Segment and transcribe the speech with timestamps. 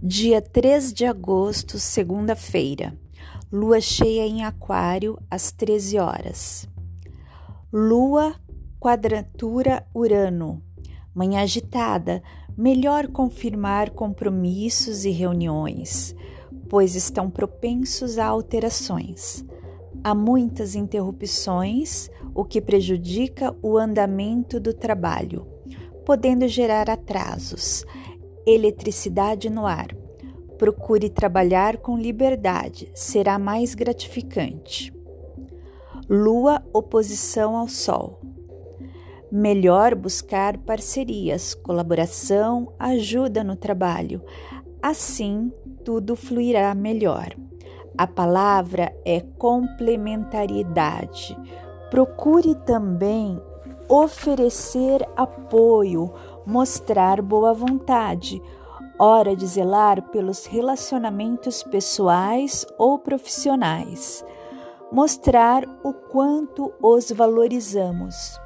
[0.00, 2.96] Dia 3 de agosto, segunda-feira.
[3.50, 6.68] Lua cheia em Aquário às 13 horas.
[7.72, 8.36] Lua
[8.78, 10.62] quadratura Urano.
[11.12, 12.22] Manhã agitada,
[12.56, 16.14] melhor confirmar compromissos e reuniões,
[16.68, 19.44] pois estão propensos a alterações.
[20.04, 25.44] Há muitas interrupções, o que prejudica o andamento do trabalho,
[26.06, 27.84] podendo gerar atrasos
[28.48, 29.88] eletricidade no ar.
[30.56, 34.92] Procure trabalhar com liberdade, será mais gratificante.
[36.08, 38.20] Lua oposição ao Sol.
[39.30, 44.22] Melhor buscar parcerias, colaboração, ajuda no trabalho.
[44.80, 45.52] Assim,
[45.84, 47.36] tudo fluirá melhor.
[47.96, 51.36] A palavra é complementariedade.
[51.90, 53.38] Procure também
[53.88, 56.12] oferecer apoio,
[56.48, 58.42] mostrar boa vontade,
[58.98, 64.24] hora de zelar pelos relacionamentos pessoais ou profissionais,
[64.90, 68.40] mostrar o quanto os valorizamos.